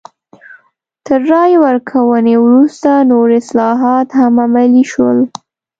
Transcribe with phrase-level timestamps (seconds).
[1.05, 5.19] تر رایې ورکونې وروسته نور اصلاحات هم عملي شول.